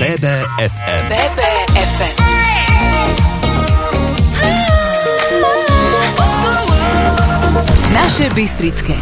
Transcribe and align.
BBFM. 0.00 1.04
BBFM. 1.12 2.14
Naše 7.92 8.32
Bystrické. 8.32 8.96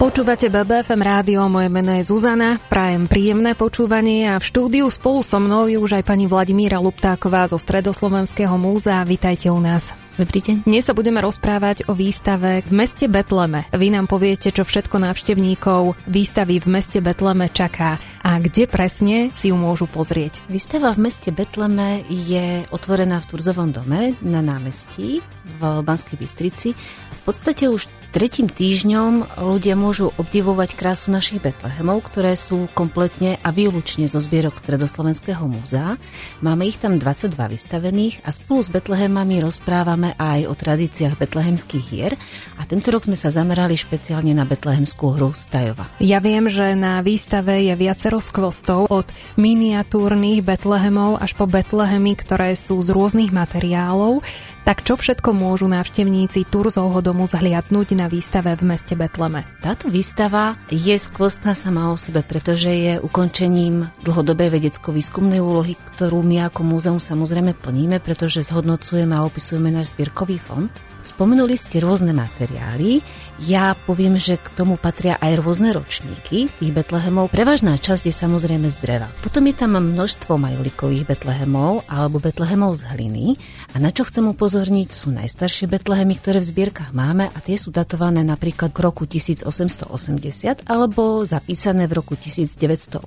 Počúvate 0.00 0.48
BBFM 0.48 0.96
rádio, 0.96 1.44
moje 1.52 1.68
meno 1.68 1.92
je 1.92 2.08
Zuzana, 2.08 2.56
prajem 2.72 3.04
príjemné 3.04 3.52
počúvanie 3.52 4.32
a 4.32 4.40
v 4.40 4.48
štúdiu 4.48 4.88
spolu 4.88 5.20
so 5.20 5.36
mnou 5.36 5.68
je 5.68 5.76
už 5.76 6.00
aj 6.00 6.08
pani 6.08 6.24
Vladimíra 6.24 6.80
Luptáková 6.80 7.52
zo 7.52 7.60
Stredoslovenského 7.60 8.56
múzea. 8.56 9.04
Vítajte 9.04 9.52
u 9.52 9.60
nás. 9.60 9.92
Dobrý 10.12 10.44
deň. 10.44 10.68
Dnes 10.68 10.84
sa 10.84 10.92
budeme 10.92 11.24
rozprávať 11.24 11.88
o 11.88 11.96
výstave 11.96 12.60
v 12.68 12.72
meste 12.76 13.08
Betleme. 13.08 13.64
Vy 13.72 13.96
nám 13.96 14.12
poviete, 14.12 14.52
čo 14.52 14.60
všetko 14.60 15.00
návštevníkov 15.00 15.96
výstavy 16.04 16.60
v 16.60 16.68
meste 16.68 17.00
Betleme 17.00 17.48
čaká 17.48 17.96
a 18.20 18.36
kde 18.36 18.68
presne 18.68 19.32
si 19.32 19.48
ju 19.48 19.56
môžu 19.56 19.88
pozrieť. 19.88 20.44
Výstava 20.52 20.92
v 20.92 21.08
meste 21.08 21.32
Betleme 21.32 22.04
je 22.12 22.60
otvorená 22.68 23.24
v 23.24 23.28
Turzovom 23.32 23.72
dome 23.72 24.12
na 24.20 24.44
námestí 24.44 25.24
v 25.56 25.80
Banskej 25.80 26.20
Bystrici. 26.20 26.76
V 27.08 27.20
podstate 27.24 27.72
už 27.72 27.88
tretím 28.12 28.50
týždňom 28.50 29.40
ľudia 29.40 29.78
môžu 29.78 30.10
obdivovať 30.20 30.74
krásu 30.74 31.14
našich 31.14 31.40
Betlehemov, 31.40 32.04
ktoré 32.04 32.34
sú 32.34 32.68
kompletne 32.76 33.40
a 33.40 33.48
výlučne 33.54 34.04
zo 34.10 34.20
zbierok 34.20 34.60
Stredoslovenského 34.60 35.40
múzea. 35.46 35.96
Máme 36.44 36.68
ich 36.68 36.76
tam 36.76 36.98
22 36.98 37.32
vystavených 37.32 38.20
a 38.26 38.34
spolu 38.34 38.60
s 38.60 38.68
Betlehemami 38.74 39.40
rozprávame 39.40 40.01
rozprávame 40.02 40.18
aj 40.18 40.50
o 40.50 40.54
tradíciách 40.58 41.14
betlehemských 41.14 41.84
hier 41.86 42.12
a 42.58 42.66
tento 42.66 42.90
rok 42.90 43.06
sme 43.06 43.14
sa 43.14 43.30
zamerali 43.30 43.78
špeciálne 43.78 44.34
na 44.34 44.42
betlehemskú 44.42 45.14
hru 45.14 45.30
Stajova. 45.30 45.86
Ja 46.02 46.18
viem, 46.18 46.50
že 46.50 46.74
na 46.74 46.98
výstave 47.06 47.62
je 47.62 47.74
viacero 47.78 48.18
skvostov 48.18 48.90
od 48.90 49.06
miniatúrnych 49.38 50.42
betlehemov 50.42 51.22
až 51.22 51.38
po 51.38 51.46
betlehemy, 51.46 52.18
ktoré 52.18 52.58
sú 52.58 52.82
z 52.82 52.90
rôznych 52.90 53.30
materiálov. 53.30 54.26
Tak 54.62 54.86
čo 54.86 54.94
všetko 54.94 55.34
môžu 55.34 55.66
návštevníci 55.66 56.46
Turzovho 56.46 57.02
domu 57.02 57.26
zhliadnúť 57.26 57.98
na 57.98 58.06
výstave 58.06 58.54
v 58.54 58.62
meste 58.62 58.94
Betleme? 58.94 59.42
Táto 59.58 59.90
výstava 59.90 60.54
je 60.70 60.94
skvostná 60.94 61.58
sama 61.58 61.90
o 61.90 61.98
sebe, 61.98 62.22
pretože 62.22 62.70
je 62.70 62.94
ukončením 63.02 63.90
dlhodobej 64.06 64.54
vedecko-výskumnej 64.54 65.42
úlohy, 65.42 65.74
ktorú 65.74 66.22
my 66.22 66.46
ako 66.46 66.62
múzeum 66.62 67.02
samozrejme 67.02 67.58
plníme, 67.58 67.98
pretože 67.98 68.46
zhodnocujeme 68.46 69.18
a 69.18 69.26
opisujeme 69.26 69.74
náš 69.74 69.98
zbierkový 69.98 70.38
fond. 70.38 70.70
Spomenuli 71.02 71.58
ste 71.58 71.82
rôzne 71.82 72.14
materiály. 72.14 73.02
Ja 73.42 73.74
poviem, 73.74 74.22
že 74.22 74.38
k 74.38 74.54
tomu 74.54 74.78
patria 74.78 75.18
aj 75.18 75.42
rôzne 75.42 75.74
ročníky 75.74 76.46
tých 76.46 76.70
betlehemov. 76.70 77.26
Prevažná 77.26 77.74
časť 77.74 78.06
je 78.06 78.14
samozrejme 78.14 78.70
z 78.70 78.78
dreva. 78.78 79.10
Potom 79.18 79.42
je 79.50 79.54
tam 79.58 79.74
množstvo 79.74 80.38
majolikových 80.38 81.10
betlehemov 81.10 81.82
alebo 81.90 82.22
betlehemov 82.22 82.78
z 82.78 82.86
hliny. 82.94 83.34
A 83.74 83.82
na 83.82 83.90
čo 83.90 84.06
chcem 84.06 84.30
upozorniť, 84.30 84.94
sú 84.94 85.10
najstaršie 85.10 85.66
betlehemy, 85.66 86.14
ktoré 86.22 86.38
v 86.38 86.54
zbierkach 86.54 86.94
máme 86.94 87.26
a 87.34 87.38
tie 87.42 87.58
sú 87.58 87.74
datované 87.74 88.22
napríklad 88.22 88.70
k 88.70 88.78
roku 88.78 89.02
1880 89.10 90.62
alebo 90.70 91.26
zapísané 91.26 91.90
v 91.90 91.98
roku 91.98 92.14
1908. 92.14 93.02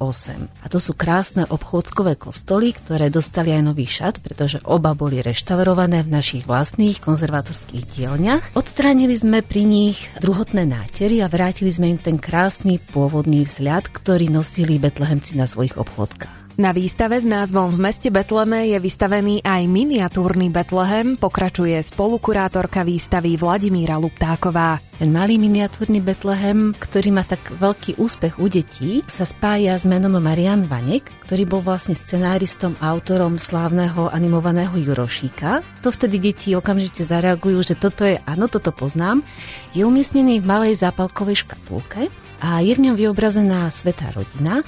A 0.51 0.65
to 0.67 0.83
sú 0.83 0.99
krásne 0.99 1.47
obchôdzkové 1.47 2.19
kostoly, 2.19 2.75
ktoré 2.75 3.07
dostali 3.07 3.55
aj 3.55 3.61
nový 3.63 3.87
šat, 3.87 4.19
pretože 4.19 4.59
oba 4.67 4.91
boli 4.91 5.23
reštaurované 5.23 6.03
v 6.03 6.11
našich 6.11 6.43
vlastných 6.43 6.99
konzervatorských 6.99 7.84
dielňach. 7.93 8.57
Odstránili 8.57 9.13
sme 9.13 9.45
pri 9.45 9.67
nich 9.67 10.09
druhotné 10.23 10.65
nátery 10.65 11.21
a 11.21 11.29
vrátili 11.29 11.69
sme 11.69 11.93
im 11.93 11.99
ten 12.01 12.17
krásny 12.17 12.81
pôvodný 12.81 13.45
vzhľad, 13.45 13.93
ktorý 13.93 14.33
nosili 14.33 14.81
betlehemci 14.81 15.37
na 15.37 15.45
svojich 15.45 15.77
obchodkách. 15.77 16.44
Na 16.55 16.71
výstave 16.71 17.19
s 17.19 17.27
názvom 17.27 17.75
V 17.75 17.83
meste 17.83 18.07
Betleme 18.07 18.71
je 18.71 18.79
vystavený 18.79 19.43
aj 19.43 19.67
miniatúrny 19.67 20.47
Betlehem, 20.47 21.19
pokračuje 21.19 21.75
spolukurátorka 21.83 22.87
výstavy 22.87 23.35
Vladimíra 23.35 23.99
Luptáková. 23.99 24.79
Ten 24.95 25.11
malý 25.11 25.35
miniatúrny 25.35 25.99
Betlehem, 25.99 26.71
ktorý 26.71 27.11
má 27.11 27.27
tak 27.27 27.43
veľký 27.59 27.99
úspech 27.99 28.39
u 28.39 28.47
detí, 28.47 29.03
sa 29.03 29.27
spája 29.27 29.75
s 29.75 29.83
menom 29.83 30.15
Marian 30.15 30.63
Vanek, 30.63 31.03
ktorý 31.27 31.43
bol 31.43 31.59
vlastne 31.59 31.91
scenáristom 31.91 32.79
a 32.79 32.87
autorom 32.87 33.35
slávneho 33.35 34.07
animovaného 34.15 34.79
Jurošíka. 34.79 35.59
To 35.83 35.91
vtedy 35.91 36.23
deti 36.23 36.55
okamžite 36.55 37.03
zareagujú, 37.03 37.67
že 37.67 37.75
toto 37.75 38.07
je, 38.07 38.15
áno, 38.23 38.47
toto 38.47 38.71
poznám. 38.71 39.27
Je 39.75 39.83
umiestnený 39.83 40.39
v 40.39 40.47
malej 40.47 40.79
zápalkovej 40.79 41.43
škatulke 41.43 42.07
a 42.39 42.63
je 42.63 42.71
v 42.71 42.83
ňom 42.87 42.95
vyobrazená 42.95 43.67
svetá 43.75 44.07
rodina, 44.15 44.63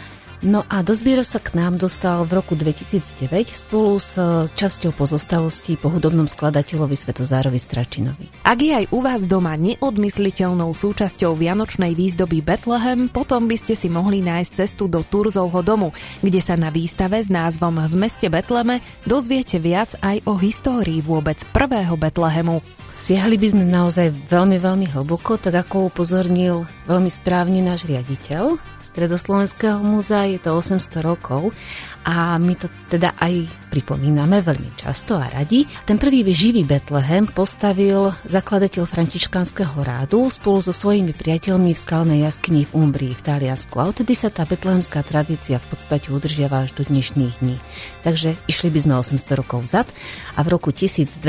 No 0.45 0.61
a 0.69 0.85
do 0.85 0.93
zbiera 0.93 1.25
sa 1.25 1.41
k 1.41 1.57
nám 1.57 1.81
dostal 1.81 2.21
v 2.29 2.37
roku 2.37 2.53
2009 2.53 3.57
spolu 3.57 3.97
s 3.97 4.21
časťou 4.53 4.93
pozostalosti 4.93 5.81
po 5.81 5.89
hudobnom 5.89 6.29
skladateľovi 6.29 6.93
Svetozárovi 6.93 7.57
Stračinovi. 7.57 8.45
Ak 8.45 8.61
je 8.61 8.69
aj 8.69 8.85
u 8.93 9.01
vás 9.01 9.25
doma 9.25 9.57
neodmysliteľnou 9.57 10.69
súčasťou 10.77 11.33
vianočnej 11.33 11.97
výzdoby 11.97 12.45
Bethlehem, 12.45 13.09
potom 13.09 13.49
by 13.49 13.57
ste 13.57 13.73
si 13.73 13.89
mohli 13.89 14.21
nájsť 14.21 14.51
cestu 14.61 14.85
do 14.85 15.01
Turzovho 15.01 15.65
domu, 15.65 15.89
kde 16.21 16.37
sa 16.37 16.53
na 16.53 16.69
výstave 16.69 17.17
s 17.17 17.33
názvom 17.33 17.89
V 17.89 17.97
meste 17.97 18.29
Betleme 18.29 18.85
dozviete 19.09 19.57
viac 19.57 19.97
aj 20.05 20.21
o 20.29 20.37
histórii 20.37 21.01
vôbec 21.01 21.41
prvého 21.49 21.97
Betlehemu. 21.97 22.61
Siahli 22.93 23.41
by 23.41 23.47
sme 23.57 23.65
naozaj 23.65 24.13
veľmi, 24.29 24.57
veľmi 24.61 24.85
hlboko, 24.93 25.41
tak 25.41 25.65
ako 25.65 25.89
upozornil 25.93 26.69
veľmi 26.85 27.09
správne 27.09 27.61
náš 27.61 27.85
riaditeľ 27.89 28.76
Stredoslovenského 28.97 29.77
múzea, 29.77 30.25
je 30.25 30.41
to 30.41 30.57
800 30.57 31.05
rokov 31.05 31.53
a 32.01 32.41
my 32.41 32.57
to 32.57 32.65
teda 32.89 33.13
aj 33.21 33.45
pripomíname 33.69 34.41
veľmi 34.41 34.73
často 34.73 35.21
a 35.21 35.29
radi. 35.29 35.69
Ten 35.85 36.01
prvý 36.01 36.25
živý 36.33 36.65
Betlehem 36.65 37.29
postavil 37.29 38.09
zakladateľ 38.25 38.89
františkanského 38.89 39.77
rádu 39.85 40.33
spolu 40.33 40.65
so 40.65 40.73
svojimi 40.73 41.13
priateľmi 41.13 41.77
v 41.77 41.83
skalnej 41.85 42.25
jaskyni 42.25 42.65
v 42.65 42.73
Umbrii 42.73 43.13
v 43.13 43.21
Taliansku 43.21 43.77
a 43.77 43.85
odtedy 43.85 44.17
sa 44.17 44.33
tá 44.33 44.49
betlehemská 44.49 45.05
tradícia 45.05 45.61
v 45.61 45.77
podstate 45.77 46.09
udržiava 46.09 46.65
až 46.65 46.73
do 46.73 46.81
dnešných 46.81 47.37
dní. 47.37 47.61
Takže 48.01 48.33
išli 48.49 48.73
by 48.73 48.79
sme 48.81 48.93
800 48.97 49.37
rokov 49.37 49.69
vzad 49.69 49.85
a 50.33 50.41
v 50.41 50.57
roku 50.57 50.73
1223 50.73 51.21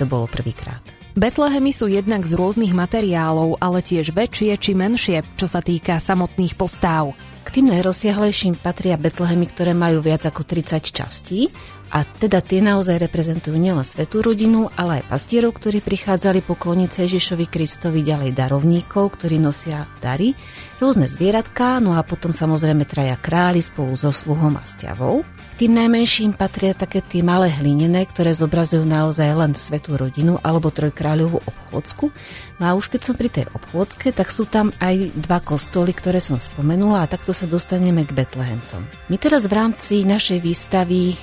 to 0.00 0.08
bolo 0.08 0.24
prvýkrát. 0.32 0.99
Betlehemy 1.18 1.74
sú 1.74 1.90
jednak 1.90 2.22
z 2.22 2.38
rôznych 2.38 2.70
materiálov, 2.70 3.58
ale 3.58 3.82
tiež 3.82 4.14
väčšie 4.14 4.54
či 4.54 4.72
menšie, 4.78 5.26
čo 5.34 5.50
sa 5.50 5.58
týka 5.58 5.98
samotných 5.98 6.54
postáv. 6.54 7.18
K 7.42 7.48
tým 7.58 7.72
najrozsiahlejším 7.74 8.54
patria 8.62 8.94
Betlehemy, 8.94 9.50
ktoré 9.50 9.74
majú 9.74 10.06
viac 10.06 10.22
ako 10.22 10.46
30 10.46 10.78
častí 10.86 11.50
a 11.90 12.06
teda 12.06 12.38
tie 12.38 12.62
naozaj 12.62 13.02
reprezentujú 13.02 13.58
nielen 13.58 13.82
svetú 13.82 14.22
rodinu, 14.22 14.70
ale 14.78 15.02
aj 15.02 15.10
pastierov, 15.10 15.58
ktorí 15.58 15.82
prichádzali 15.82 16.46
pokloniť 16.46 16.90
sa 16.94 17.00
Ježišovi 17.02 17.46
Kristovi, 17.50 18.06
ďalej 18.06 18.30
darovníkov, 18.30 19.18
ktorí 19.18 19.42
nosia 19.42 19.90
dary, 19.98 20.38
rôzne 20.78 21.10
zvieratká, 21.10 21.82
no 21.82 21.98
a 21.98 22.06
potom 22.06 22.30
samozrejme 22.30 22.86
traja 22.86 23.18
králi 23.18 23.58
spolu 23.58 23.98
so 23.98 24.14
sluhom 24.14 24.54
a 24.54 24.62
sťavou. 24.62 25.26
Tým 25.60 25.76
najmenším 25.76 26.40
patria 26.40 26.72
také 26.72 27.04
tie 27.04 27.20
malé 27.20 27.52
hlinené, 27.52 28.08
ktoré 28.08 28.32
zobrazujú 28.32 28.80
naozaj 28.80 29.28
len 29.36 29.52
svetú 29.52 29.92
rodinu 29.92 30.40
alebo 30.40 30.72
trojkráľovú 30.72 31.36
obchôdzku. 31.36 32.08
No 32.56 32.64
a 32.64 32.72
už 32.72 32.88
keď 32.88 33.00
som 33.04 33.12
pri 33.12 33.28
tej 33.28 33.44
obchôdzke, 33.52 34.08
tak 34.16 34.32
sú 34.32 34.48
tam 34.48 34.72
aj 34.80 35.12
dva 35.20 35.36
kostoly, 35.44 35.92
ktoré 35.92 36.16
som 36.24 36.40
spomenula 36.40 37.04
a 37.04 37.10
takto 37.12 37.36
sa 37.36 37.44
dostaneme 37.44 38.08
k 38.08 38.16
Betlehemcom. 38.16 38.88
My 39.12 39.20
teraz 39.20 39.44
v 39.44 39.52
rámci 39.52 40.08
našej 40.08 40.40
výstavy 40.40 41.20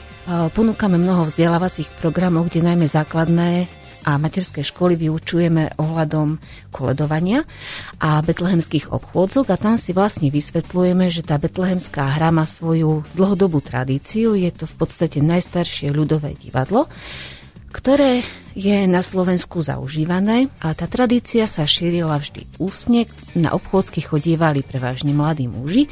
ponúkame 0.53 1.01
mnoho 1.01 1.25
vzdelávacích 1.25 1.89
programov, 1.97 2.53
kde 2.53 2.61
najmä 2.61 2.85
základné 2.85 3.65
a 4.07 4.15
materské 4.15 4.63
školy 4.63 4.95
vyučujeme 4.95 5.75
ohľadom 5.75 6.39
koledovania 6.71 7.43
a 7.99 8.23
betlehemských 8.23 8.95
obchôdzok 8.95 9.51
a 9.51 9.59
tam 9.59 9.75
si 9.75 9.91
vlastne 9.91 10.31
vysvetľujeme, 10.31 11.11
že 11.11 11.27
tá 11.27 11.35
betlehemská 11.35 12.15
hra 12.15 12.31
má 12.31 12.47
svoju 12.47 13.03
dlhodobú 13.11 13.59
tradíciu, 13.59 14.31
je 14.39 14.47
to 14.55 14.63
v 14.63 14.75
podstate 14.79 15.19
najstaršie 15.19 15.91
ľudové 15.91 16.39
divadlo, 16.39 16.87
ktoré 17.75 18.23
je 18.57 18.89
na 18.89 19.05
Slovensku 19.05 19.61
zaužívané 19.61 20.49
a 20.65 20.73
tá 20.73 20.89
tradícia 20.89 21.45
sa 21.45 21.69
šírila 21.69 22.17
vždy 22.17 22.49
úsne. 22.57 23.05
Na 23.37 23.53
obchôdzky 23.53 24.01
chodievali 24.01 24.65
prevažne 24.65 25.13
mladí 25.13 25.45
muži. 25.45 25.85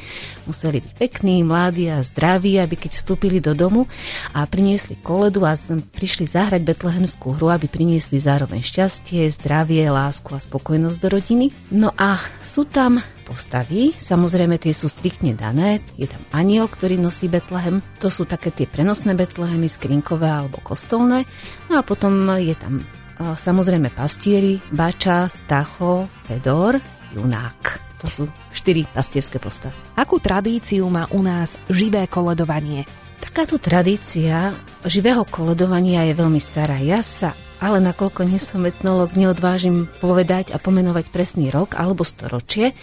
Museli 0.50 0.82
byť 0.82 0.94
pekní, 0.98 1.46
mladí 1.46 1.86
a 1.94 2.02
zdraví, 2.02 2.58
aby 2.58 2.74
keď 2.74 2.98
vstúpili 2.98 3.38
do 3.38 3.54
domu 3.54 3.86
a 4.34 4.50
priniesli 4.50 4.98
koledu 4.98 5.46
a 5.46 5.54
prišli 5.94 6.26
zahrať 6.26 6.66
betlehemskú 6.66 7.38
hru, 7.38 7.54
aby 7.54 7.70
priniesli 7.70 8.18
zároveň 8.18 8.66
šťastie, 8.66 9.30
zdravie, 9.30 9.86
lásku 9.86 10.34
a 10.34 10.42
spokojnosť 10.42 10.98
do 10.98 11.08
rodiny. 11.14 11.46
No 11.70 11.94
a 11.94 12.18
sú 12.42 12.66
tam 12.66 12.98
postavy. 13.26 13.92
Samozrejme, 13.98 14.62
tie 14.62 14.72
sú 14.72 14.86
striktne 14.86 15.34
dané. 15.34 15.82
Je 15.98 16.06
tam 16.06 16.22
aniel, 16.32 16.70
ktorý 16.70 17.02
nosí 17.02 17.26
Betlehem. 17.26 17.82
To 18.00 18.08
sú 18.08 18.24
také 18.24 18.54
tie 18.54 18.70
prenosné 18.70 19.18
Betlehemy, 19.18 19.66
skrinkové 19.66 20.30
alebo 20.30 20.62
kostolné. 20.62 21.26
No 21.68 21.82
a 21.82 21.84
potom 21.84 22.30
je 22.38 22.54
tam 22.58 22.84
samozrejme 23.18 23.92
pastieri, 23.96 24.60
Bača, 24.76 25.32
Stacho, 25.32 26.08
Fedor, 26.28 26.76
Junák. 27.16 27.80
To 28.04 28.08
sú 28.12 28.24
štyri 28.52 28.84
pastierské 28.92 29.40
postavy. 29.40 29.74
Akú 29.96 30.20
tradíciu 30.20 30.86
má 30.92 31.08
u 31.16 31.24
nás 31.24 31.56
živé 31.72 32.06
koledovanie? 32.12 32.84
Takáto 33.26 33.58
tradícia 33.58 34.54
živého 34.86 35.26
koledovania 35.26 36.06
je 36.06 36.14
veľmi 36.14 36.38
stará. 36.38 36.78
Ja 36.78 37.02
sa 37.02 37.34
ale 37.58 37.82
nakoľko 37.82 38.28
nie 38.28 38.38
som 38.38 38.68
etnolog, 38.68 39.16
neodvážim 39.18 39.88
povedať 40.04 40.52
a 40.52 40.62
pomenovať 40.62 41.10
presný 41.10 41.50
rok 41.50 41.74
alebo 41.74 42.06
storočie. 42.06 42.78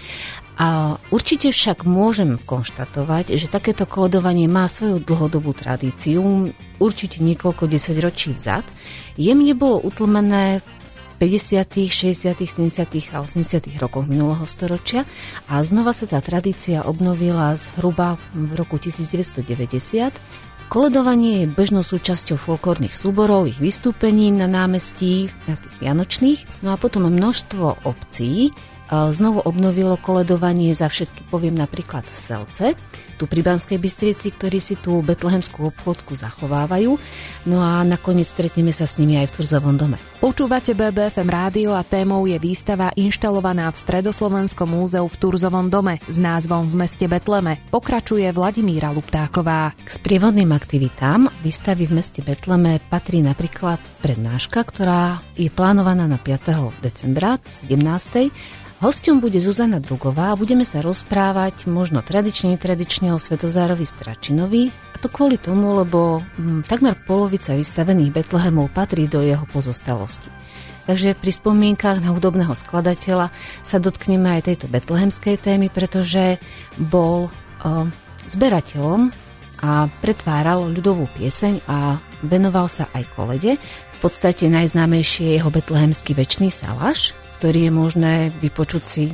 A 0.58 1.00
určite 1.14 1.54
však 1.54 1.86
môžem 1.86 2.36
konštatovať, 2.42 3.38
že 3.38 3.46
takéto 3.46 3.86
kolodovanie 3.88 4.50
má 4.50 4.68
svoju 4.68 5.00
dlhodobú 5.00 5.54
tradíciu, 5.54 6.52
určite 6.82 7.22
niekoľko 7.24 7.70
desaťročí 7.70 8.36
vzad. 8.36 8.66
Jemne 9.16 9.54
bolo 9.54 9.80
utlmené 9.80 10.60
v 10.60 10.68
50., 11.22 11.86
60., 11.86 12.34
70. 12.34 13.14
a 13.14 13.22
80. 13.22 13.78
rokoch 13.78 14.10
minulého 14.10 14.42
storočia 14.42 15.06
a 15.46 15.62
znova 15.62 15.94
sa 15.94 16.10
tá 16.10 16.18
tradícia 16.18 16.82
obnovila 16.82 17.54
zhruba 17.54 18.18
v 18.34 18.50
roku 18.58 18.82
1990 18.82 20.10
Koledovanie 20.72 21.44
je 21.44 21.52
bežnou 21.52 21.84
súčasťou 21.84 22.40
folklórnych 22.40 22.96
súborov, 22.96 23.44
ich 23.44 23.60
vystúpení 23.60 24.32
na 24.32 24.48
námestí, 24.48 25.28
na 25.44 25.52
tých 25.52 25.84
vianočných. 25.84 26.64
No 26.64 26.72
a 26.72 26.80
potom 26.80 27.12
množstvo 27.12 27.84
obcí 27.84 28.56
znovu 28.88 29.44
obnovilo 29.44 30.00
koledovanie 30.00 30.72
za 30.72 30.88
všetky, 30.88 31.28
poviem 31.28 31.60
napríklad 31.60 32.08
Selce, 32.08 32.72
tu 33.22 33.30
pri 33.30 33.46
Banskej 33.46 33.78
Bystrici, 33.78 34.34
ktorí 34.34 34.58
si 34.58 34.74
tú 34.74 34.98
betlehemskú 34.98 35.70
obchodku 35.70 36.18
zachovávajú. 36.18 36.98
No 37.46 37.62
a 37.62 37.86
nakoniec 37.86 38.26
stretneme 38.26 38.74
sa 38.74 38.82
s 38.82 38.98
nimi 38.98 39.14
aj 39.14 39.30
v 39.30 39.34
Turzovom 39.38 39.78
dome. 39.78 40.02
Počúvate 40.18 40.74
BBFM 40.74 41.30
rádio 41.30 41.70
a 41.70 41.86
témou 41.86 42.26
je 42.26 42.34
výstava 42.42 42.90
inštalovaná 42.98 43.70
v 43.70 43.78
Stredoslovenskom 43.78 44.66
múzeu 44.66 45.06
v 45.06 45.14
Turzovom 45.22 45.70
dome 45.70 46.02
s 46.02 46.18
názvom 46.18 46.66
v 46.66 46.74
meste 46.82 47.06
Betleme. 47.06 47.62
Pokračuje 47.70 48.26
Vladimíra 48.34 48.90
Luptáková. 48.90 49.70
K 49.86 49.86
sprievodným 49.86 50.50
aktivitám 50.50 51.30
výstavy 51.46 51.86
v 51.86 52.02
meste 52.02 52.26
Betleme 52.26 52.82
patrí 52.90 53.22
napríklad 53.22 53.78
prednáška, 54.02 54.66
ktorá 54.66 55.22
je 55.38 55.46
plánovaná 55.46 56.10
na 56.10 56.18
5. 56.18 56.82
decembra 56.82 57.38
17 57.38 58.34
Hosťom 58.82 59.22
bude 59.22 59.38
Zuzana 59.38 59.78
Drugová 59.78 60.34
a 60.34 60.38
budeme 60.38 60.66
sa 60.66 60.82
rozprávať 60.82 61.70
možno 61.70 62.02
tradične, 62.02 62.58
tradične 62.58 63.11
o 63.12 63.22
Svetozárovi 63.22 63.84
Stračinovi 63.84 64.68
a 64.68 64.96
to 64.96 65.12
kvôli 65.12 65.36
tomu, 65.36 65.76
lebo 65.78 66.20
hm, 66.20 66.64
takmer 66.64 66.96
polovica 67.04 67.52
vystavených 67.52 68.10
Betlehemov 68.10 68.72
patrí 68.72 69.06
do 69.06 69.20
jeho 69.20 69.44
pozostalosti. 69.48 70.32
Takže 70.82 71.14
pri 71.14 71.30
spomienkach 71.30 72.02
na 72.02 72.10
hudobného 72.10 72.58
skladateľa 72.58 73.30
sa 73.62 73.78
dotkneme 73.78 74.26
aj 74.38 74.50
tejto 74.50 74.66
betlehemskej 74.66 75.38
témy, 75.38 75.70
pretože 75.70 76.42
bol 76.74 77.30
o, 77.30 77.86
zberateľom 78.26 79.14
a 79.62 79.86
pretváral 80.02 80.66
ľudovú 80.66 81.06
pieseň 81.14 81.62
a 81.70 82.02
venoval 82.26 82.66
sa 82.66 82.90
aj 82.98 83.06
kolede. 83.14 83.62
V 83.62 83.98
podstate 84.02 84.50
najznámejší 84.50 85.30
je 85.30 85.32
jeho 85.38 85.54
betlehemský 85.54 86.18
väčší 86.18 86.50
salaš, 86.50 87.14
ktorý 87.38 87.70
je 87.70 87.72
možné 87.72 88.14
vypočuť 88.42 88.82
si 88.82 89.04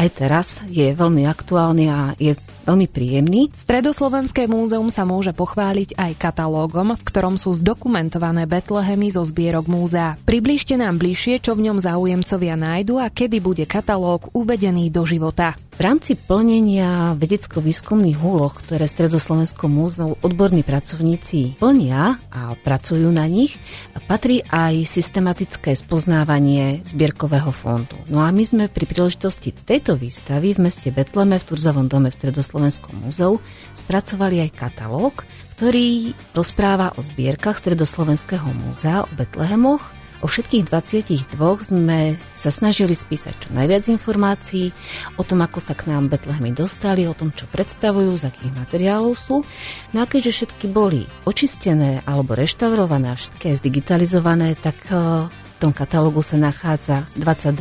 aj 0.00 0.08
teraz 0.14 0.60
je 0.66 0.90
veľmi 0.94 1.24
aktuálny 1.26 1.84
a 1.90 2.14
je 2.18 2.34
veľmi 2.64 2.88
príjemný. 2.88 3.52
Stredoslovenské 3.54 4.48
múzeum 4.48 4.88
sa 4.88 5.04
môže 5.04 5.36
pochváliť 5.36 5.94
aj 6.00 6.12
katalógom, 6.16 6.96
v 6.96 7.06
ktorom 7.06 7.36
sú 7.36 7.52
zdokumentované 7.52 8.48
Betlehemy 8.48 9.12
zo 9.12 9.22
zbierok 9.22 9.68
múzea. 9.68 10.16
Približte 10.24 10.80
nám 10.80 10.96
bližšie, 10.96 11.44
čo 11.44 11.52
v 11.54 11.70
ňom 11.70 11.78
záujemcovia 11.78 12.56
nájdu 12.56 12.98
a 12.98 13.12
kedy 13.12 13.38
bude 13.44 13.64
katalóg 13.68 14.32
uvedený 14.32 14.88
do 14.88 15.04
života. 15.04 15.54
V 15.74 15.80
rámci 15.82 16.14
plnenia 16.14 17.18
vedecko-výskumných 17.18 18.22
úloh, 18.22 18.54
ktoré 18.54 18.86
Stredoslovensko 18.86 19.66
múzeu 19.66 20.14
odborní 20.22 20.62
pracovníci 20.62 21.58
plnia 21.58 22.22
a 22.30 22.54
pracujú 22.54 23.10
na 23.10 23.26
nich, 23.26 23.58
patrí 24.06 24.46
aj 24.54 24.86
systematické 24.86 25.74
spoznávanie 25.74 26.78
zbierkového 26.86 27.50
fondu. 27.50 27.98
No 28.06 28.22
a 28.22 28.30
my 28.30 28.46
sme 28.46 28.64
pri 28.70 28.86
príležitosti 28.86 29.50
tejto 29.50 29.98
výstavy 29.98 30.54
v 30.54 30.62
meste 30.62 30.94
Betleme 30.94 31.42
v 31.42 31.46
Turzovom 31.52 31.90
dome 31.90 32.14
v 32.14 32.18
Stredoslovensku 32.22 32.54
Slovenskom 32.54 32.94
múzeu 33.02 33.32
spracovali 33.74 34.46
aj 34.46 34.50
katalóg, 34.54 35.26
ktorý 35.58 36.14
rozpráva 36.38 36.94
o 36.94 37.02
zbierkach 37.02 37.58
Stredoslovenského 37.58 38.46
múzea, 38.46 39.02
o 39.02 39.10
Betlehemoch. 39.18 39.82
O 40.24 40.26
všetkých 40.26 40.72
22 40.72 41.36
sme 41.68 42.16
sa 42.32 42.48
snažili 42.48 42.96
spísať 42.96 43.44
čo 43.44 43.48
najviac 43.52 43.92
informácií 43.92 44.72
o 45.20 45.22
tom, 45.22 45.44
ako 45.44 45.60
sa 45.60 45.76
k 45.76 45.92
nám 45.92 46.08
Betlehemy 46.08 46.56
dostali, 46.56 47.04
o 47.04 47.12
tom, 47.12 47.28
čo 47.28 47.44
predstavujú, 47.52 48.16
z 48.16 48.32
akých 48.32 48.56
materiálov 48.56 49.12
sú. 49.20 49.44
No 49.92 50.00
a 50.00 50.08
keďže 50.08 50.48
všetky 50.48 50.72
boli 50.72 51.04
očistené 51.28 52.00
alebo 52.08 52.32
reštaurované 52.32 53.12
a 53.12 53.20
všetké 53.20 53.52
zdigitalizované, 53.60 54.56
tak 54.56 54.80
eh, 54.88 55.28
v 55.28 55.56
tom 55.60 55.76
katalógu 55.76 56.24
sa 56.24 56.40
nachádza 56.40 57.04
22 57.20 57.60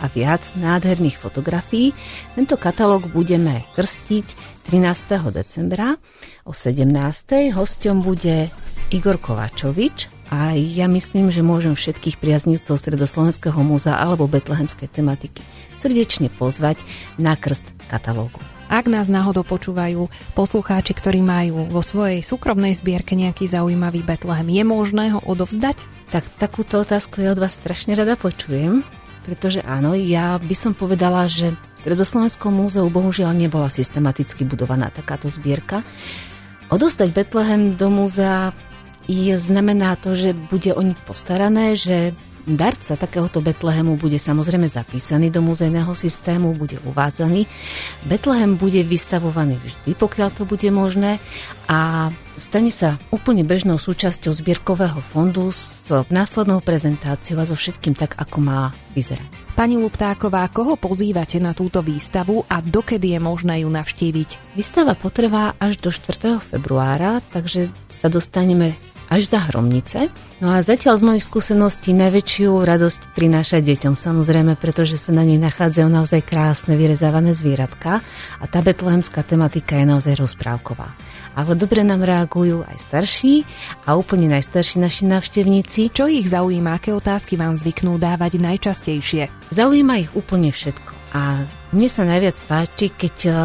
a 0.00 0.06
viac 0.10 0.42
nádherných 0.58 1.14
fotografií. 1.14 1.94
Tento 2.34 2.58
katalóg 2.58 3.06
budeme 3.14 3.62
krstiť 3.78 4.26
13. 4.66 5.30
decembra 5.30 5.94
o 6.42 6.50
17. 6.50 7.54
Hosťom 7.54 8.02
bude 8.02 8.50
Igor 8.90 9.22
Kovačovič 9.22 10.19
a 10.30 10.54
ja 10.54 10.86
myslím, 10.86 11.34
že 11.34 11.42
môžem 11.42 11.74
všetkých 11.74 12.22
priaznivcov 12.22 12.78
Stredoslovenského 12.78 13.58
múzea 13.66 13.98
alebo 13.98 14.30
betlehemskej 14.30 14.86
tematiky 14.86 15.42
srdečne 15.74 16.30
pozvať 16.30 16.78
na 17.18 17.34
krst 17.34 17.66
katalógu. 17.90 18.38
Ak 18.70 18.86
nás 18.86 19.10
náhodou 19.10 19.42
počúvajú 19.42 20.06
poslucháči, 20.38 20.94
ktorí 20.94 21.18
majú 21.18 21.66
vo 21.66 21.82
svojej 21.82 22.22
súkromnej 22.22 22.78
zbierke 22.78 23.18
nejaký 23.18 23.50
zaujímavý 23.50 24.06
Betlehem, 24.06 24.46
je 24.46 24.62
možné 24.62 25.10
ho 25.10 25.18
odovzdať? 25.26 25.82
Tak 26.14 26.22
takúto 26.38 26.86
otázku 26.86 27.18
ja 27.18 27.34
od 27.34 27.42
vás 27.42 27.58
strašne 27.58 27.98
rada 27.98 28.14
počujem. 28.14 28.86
Pretože 29.26 29.66
áno, 29.66 29.98
ja 29.98 30.38
by 30.38 30.54
som 30.54 30.72
povedala, 30.78 31.26
že 31.26 31.50
v 31.50 31.78
Stredoslovenskom 31.82 32.54
múzeu 32.54 32.86
bohužiaľ 32.86 33.34
nebola 33.34 33.66
systematicky 33.66 34.46
budovaná 34.46 34.94
takáto 34.94 35.26
zbierka. 35.26 35.82
Odostať 36.70 37.10
Betlehem 37.10 37.74
do 37.74 37.90
múzea 37.90 38.54
je, 39.10 39.34
znamená 39.34 39.98
to, 39.98 40.14
že 40.14 40.38
bude 40.38 40.70
o 40.70 40.82
nich 40.86 40.98
postarané, 41.02 41.74
že 41.74 42.14
darca 42.46 42.96
takéhoto 42.96 43.44
Betlehemu 43.44 43.98
bude 44.00 44.16
samozrejme 44.16 44.64
zapísaný 44.64 45.28
do 45.28 45.44
muzejného 45.44 45.92
systému, 45.92 46.56
bude 46.56 46.80
uvádzaný. 46.88 47.44
Betlehem 48.06 48.56
bude 48.56 48.80
vystavovaný 48.86 49.60
vždy, 49.60 49.90
pokiaľ 49.98 50.28
to 50.32 50.42
bude 50.48 50.68
možné 50.72 51.20
a 51.68 52.08
stane 52.40 52.72
sa 52.72 52.96
úplne 53.12 53.44
bežnou 53.44 53.76
súčasťou 53.76 54.32
zbierkového 54.32 54.98
fondu 55.12 55.52
s 55.52 55.92
následnou 56.08 56.64
prezentáciou 56.64 57.38
a 57.42 57.44
so 57.44 57.54
všetkým 57.54 57.92
tak, 57.92 58.16
ako 58.16 58.38
má 58.40 58.60
vyzerať. 58.96 59.28
Pani 59.54 59.76
Luptáková, 59.76 60.48
koho 60.48 60.80
pozývate 60.80 61.36
na 61.36 61.52
túto 61.52 61.84
výstavu 61.84 62.48
a 62.48 62.64
dokedy 62.64 63.12
je 63.12 63.20
možné 63.20 63.54
ju 63.62 63.68
navštíviť? 63.68 64.56
Výstava 64.56 64.96
potrvá 64.96 65.52
až 65.60 65.76
do 65.76 65.92
4. 65.92 66.40
februára, 66.40 67.20
takže 67.28 67.68
sa 67.92 68.08
dostaneme 68.08 68.72
až 69.10 69.26
za 69.26 69.42
hromnice. 69.50 70.08
No 70.38 70.54
a 70.54 70.62
zatiaľ 70.62 70.96
z 70.96 71.02
mojich 71.04 71.26
skúseností 71.26 71.90
najväčšiu 71.92 72.62
radosť 72.62 73.12
prináša 73.18 73.58
deťom 73.60 73.98
samozrejme, 73.98 74.54
pretože 74.56 74.96
sa 74.96 75.10
na 75.10 75.26
nej 75.26 75.36
nachádzajú 75.36 75.88
naozaj 75.90 76.22
krásne 76.24 76.78
vyrezávané 76.78 77.34
zvieratka 77.34 78.00
a 78.38 78.44
tá 78.46 78.62
betlehemská 78.62 79.26
tematika 79.26 79.76
je 79.76 79.84
naozaj 79.90 80.14
rozprávková. 80.16 80.88
Ale 81.34 81.54
dobre 81.54 81.82
nám 81.86 82.02
reagujú 82.06 82.66
aj 82.66 82.90
starší 82.90 83.46
a 83.86 83.94
úplne 83.94 84.30
najstarší 84.30 84.82
naši 84.82 85.06
návštevníci. 85.06 85.92
Čo 85.94 86.10
ich 86.10 86.26
zaujíma, 86.26 86.78
aké 86.78 86.90
otázky 86.90 87.38
vám 87.38 87.54
zvyknú 87.54 87.98
dávať 87.98 88.38
najčastejšie? 88.42 89.30
Zaujíma 89.54 90.02
ich 90.02 90.10
úplne 90.14 90.50
všetko. 90.50 90.90
A 91.14 91.46
mne 91.70 91.88
sa 91.90 92.02
najviac 92.02 92.42
páči, 92.50 92.90
keď 92.90 93.16
uh, 93.30 93.36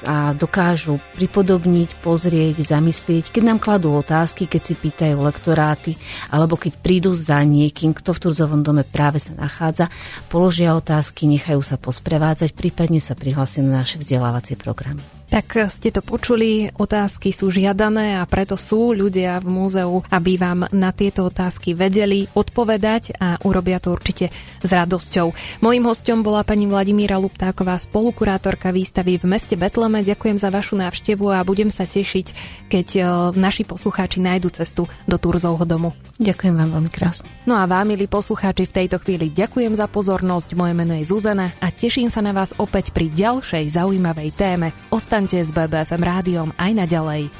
sa 0.00 0.32
dokážu 0.32 0.96
pripodobniť, 1.16 2.00
pozrieť, 2.00 2.56
zamyslieť, 2.64 3.28
keď 3.28 3.42
nám 3.44 3.58
kladú 3.60 3.92
otázky, 4.00 4.48
keď 4.48 4.62
si 4.64 4.74
pýtajú 4.76 5.16
lektoráty, 5.20 5.92
alebo 6.32 6.56
keď 6.56 6.80
prídu 6.80 7.12
za 7.12 7.44
niekým, 7.44 7.92
kto 7.92 8.16
v 8.16 8.22
Turzovom 8.28 8.64
dome 8.64 8.84
práve 8.84 9.20
sa 9.20 9.36
nachádza, 9.36 9.92
položia 10.32 10.72
otázky, 10.72 11.28
nechajú 11.28 11.60
sa 11.60 11.76
posprevádzať, 11.76 12.56
prípadne 12.56 13.00
sa 13.00 13.12
prihlásia 13.12 13.60
na 13.60 13.84
naše 13.84 14.00
vzdelávacie 14.00 14.56
programy. 14.56 15.04
Tak 15.30 15.70
ste 15.70 15.94
to 15.94 16.02
počuli, 16.02 16.74
otázky 16.74 17.30
sú 17.30 17.54
žiadané 17.54 18.18
a 18.18 18.26
preto 18.26 18.58
sú 18.58 18.90
ľudia 18.90 19.38
v 19.38 19.46
múzeu, 19.46 20.02
aby 20.10 20.34
vám 20.34 20.66
na 20.74 20.90
tieto 20.90 21.30
otázky 21.30 21.70
vedeli 21.70 22.26
odpovedať 22.34 23.14
a 23.14 23.38
urobia 23.46 23.78
to 23.78 23.94
určite 23.94 24.34
s 24.58 24.70
radosťou. 24.74 25.30
Mojím 25.62 25.86
hostom 25.86 26.26
bola 26.26 26.42
pani 26.42 26.66
Vladimíra 26.66 27.22
Luptáková, 27.30 27.78
spolukurátorka 27.78 28.74
výstavy 28.74 29.14
v 29.14 29.30
meste 29.30 29.54
Betleme. 29.54 30.02
Ďakujem 30.02 30.34
za 30.34 30.50
vašu 30.50 30.74
návštevu 30.74 31.30
a 31.30 31.46
budem 31.46 31.70
sa 31.70 31.86
tešiť, 31.86 32.26
keď 32.66 32.86
e, 32.98 33.02
naši 33.38 33.62
poslucháči 33.62 34.18
nájdu 34.18 34.50
cestu 34.50 34.90
do 35.06 35.14
Turzovho 35.14 35.62
domu. 35.62 35.94
Ďakujem 36.18 36.58
vám 36.58 36.74
veľmi 36.74 36.90
krásne. 36.90 37.30
No 37.46 37.54
a 37.54 37.70
vám, 37.70 37.86
milí 37.86 38.10
poslucháči, 38.10 38.66
v 38.66 38.82
tejto 38.82 38.98
chvíli 38.98 39.30
ďakujem 39.30 39.78
za 39.78 39.86
pozornosť. 39.86 40.58
Moje 40.58 40.74
meno 40.74 40.98
je 40.98 41.06
Zuzana 41.06 41.54
a 41.62 41.70
teším 41.70 42.10
sa 42.10 42.18
na 42.18 42.34
vás 42.34 42.50
opäť 42.58 42.90
pri 42.90 43.06
ďalšej 43.14 43.78
zaujímavej 43.78 44.34
téme. 44.34 44.74
Ostaňte 44.90 45.38
s 45.38 45.54
BBFM 45.54 46.02
rádiom 46.02 46.50
aj 46.58 46.82
naďalej. 46.82 47.30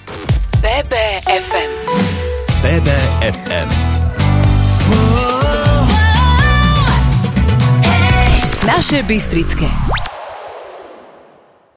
BBFM 0.62 1.73
BBFM 2.62 3.89
Naše 8.80 9.02
Bystrické 9.02 9.68